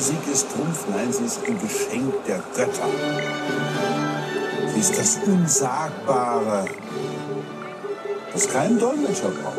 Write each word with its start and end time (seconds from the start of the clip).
Musik 0.00 0.32
ist 0.32 0.46
Trumpf. 0.50 0.86
Nein, 0.88 1.12
sie 1.12 1.26
ist 1.26 1.40
ein 1.46 1.60
Geschenk 1.60 2.24
der 2.26 2.42
Götter. 2.56 2.88
Sie 4.72 4.80
ist 4.80 4.98
das 4.98 5.18
Unsagbare, 5.26 6.64
das 8.32 8.48
keinen 8.48 8.78
Dolmetscher 8.78 9.28
braucht. 9.28 9.58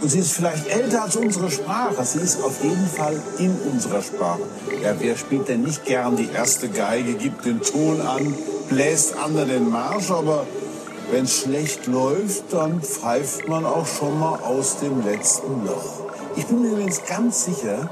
Und 0.00 0.08
sie 0.08 0.20
ist 0.20 0.34
vielleicht 0.34 0.68
älter 0.68 1.02
als 1.02 1.16
unsere 1.16 1.50
Sprache. 1.50 2.04
Sie 2.04 2.20
ist 2.20 2.44
auf 2.44 2.62
jeden 2.62 2.86
Fall 2.86 3.20
in 3.38 3.56
unserer 3.72 4.02
Sprache. 4.02 4.42
Ja, 4.80 4.94
wer 5.00 5.16
spielt 5.16 5.48
denn 5.48 5.62
nicht 5.62 5.84
gern 5.84 6.14
die 6.14 6.28
erste 6.32 6.68
Geige, 6.68 7.14
gibt 7.14 7.44
den 7.44 7.60
Ton 7.60 8.02
an, 8.02 8.36
bläst 8.68 9.16
andere 9.18 9.46
den 9.46 9.68
Marsch, 9.68 10.12
aber 10.12 10.46
wenn 11.10 11.24
es 11.24 11.40
schlecht 11.40 11.88
läuft, 11.88 12.52
dann 12.52 12.80
pfeift 12.82 13.48
man 13.48 13.66
auch 13.66 13.88
schon 13.88 14.16
mal 14.16 14.38
aus 14.38 14.78
dem 14.78 15.04
letzten 15.04 15.66
Loch. 15.66 16.04
Ich 16.36 16.46
bin 16.46 16.62
mir 16.62 16.68
übrigens 16.68 17.04
ganz 17.04 17.46
sicher, 17.46 17.90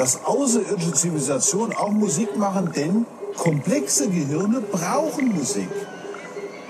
dass 0.00 0.24
außerirdische 0.24 0.94
Zivilisationen 0.94 1.76
auch 1.76 1.90
Musik 1.90 2.34
machen, 2.38 2.72
denn 2.74 3.04
komplexe 3.36 4.08
Gehirne 4.08 4.62
brauchen 4.62 5.36
Musik. 5.36 5.68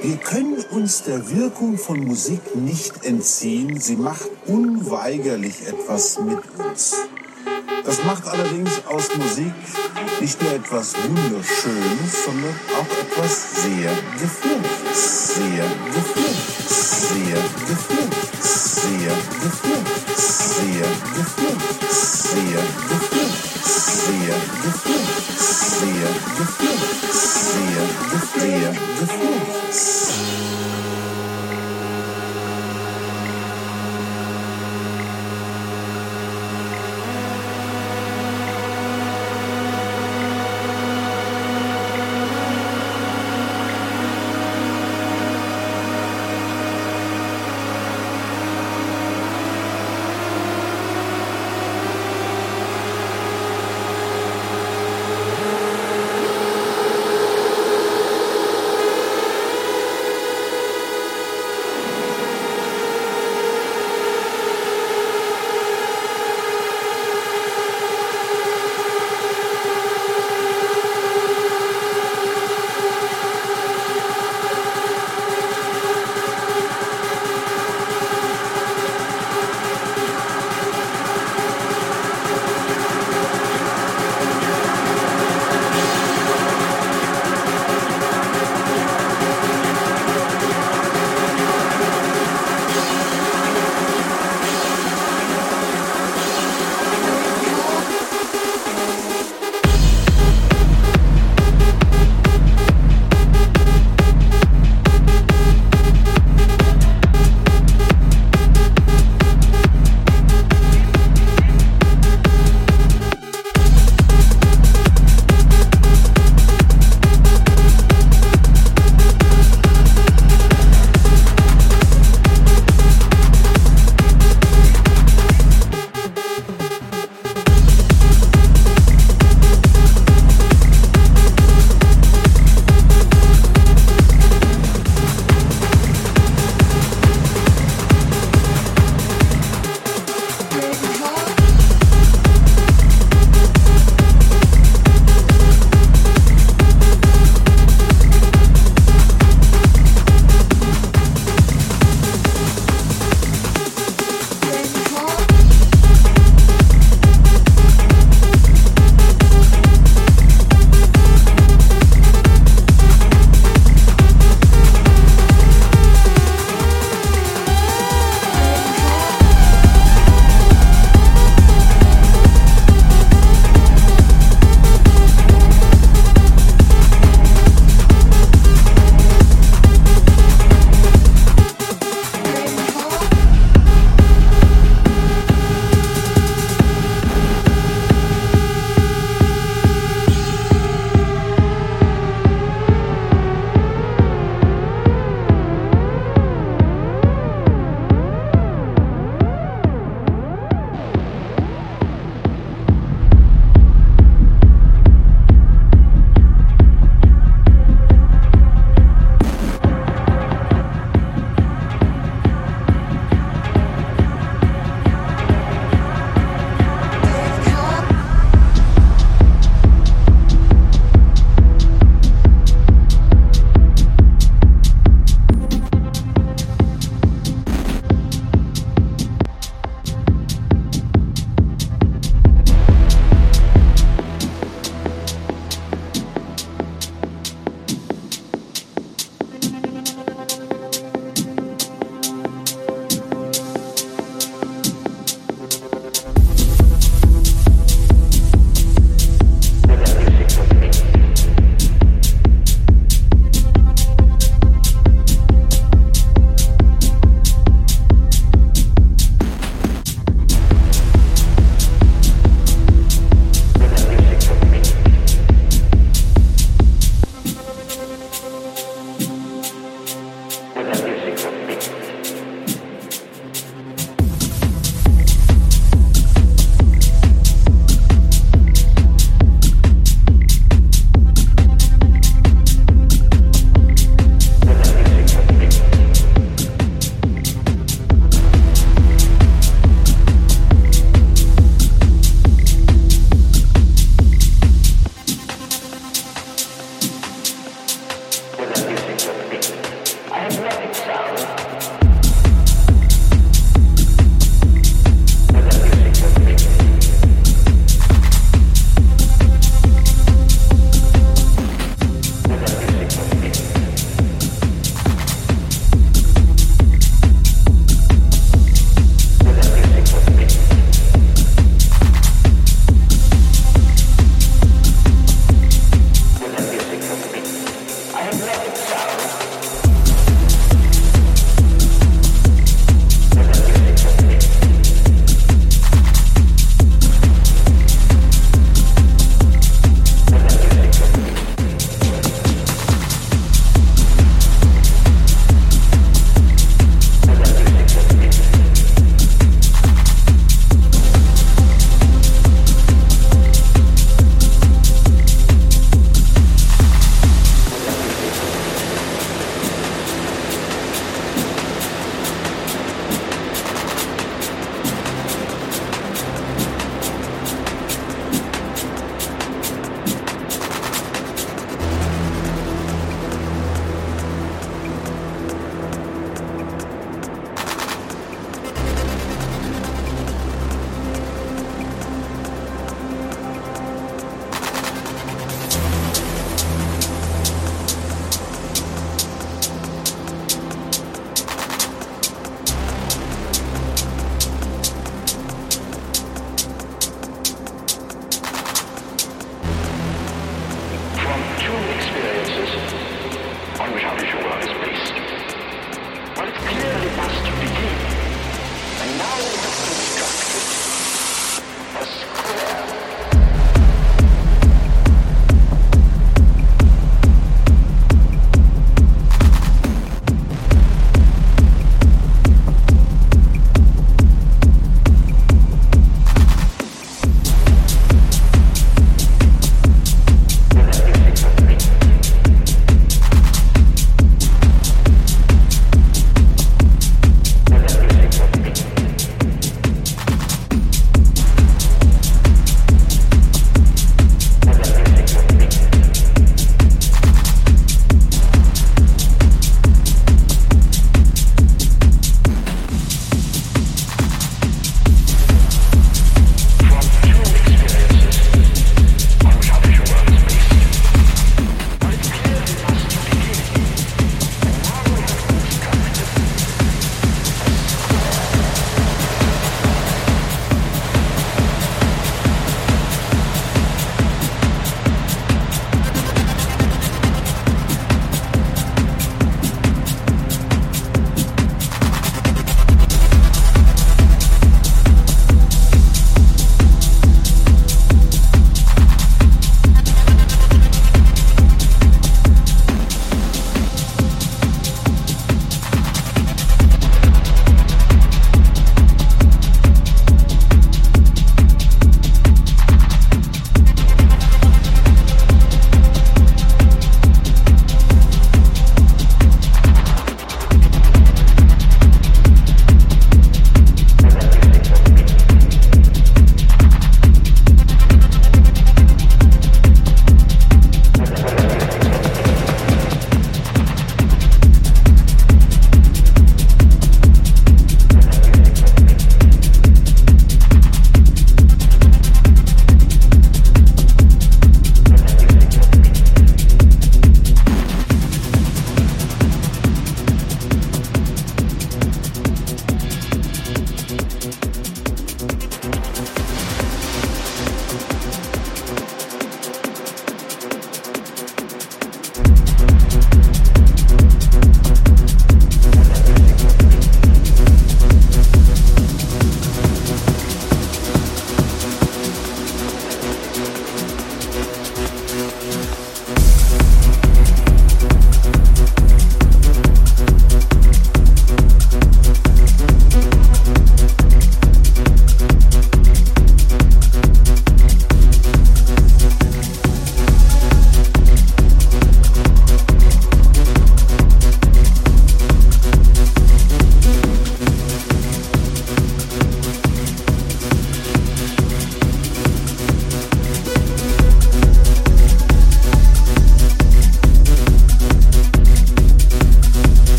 Wir 0.00 0.16
können 0.16 0.64
uns 0.70 1.02
der 1.02 1.28
Wirkung 1.28 1.76
von 1.76 2.06
Musik 2.06 2.40
nicht 2.56 3.04
entziehen. 3.04 3.78
Sie 3.80 3.96
macht 3.96 4.30
unweigerlich 4.46 5.66
etwas 5.66 6.18
mit 6.20 6.38
uns. 6.58 6.94
Das 7.84 8.02
macht 8.04 8.26
allerdings 8.26 8.70
aus 8.86 9.14
Musik 9.14 9.52
nicht 10.22 10.40
nur 10.40 10.52
etwas 10.52 10.94
Wunderschönes, 10.94 12.24
sondern 12.24 12.54
auch 12.78 13.12
etwas 13.12 13.62
sehr 13.62 13.90
Gefährliches. 14.18 15.34
Sehr 15.34 15.66
Gefährliches. 15.94 17.08
Sehr 17.10 17.42
Gefährliches. 17.68 18.74
Sehr 18.76 19.12
Gefährliches. 19.42 19.67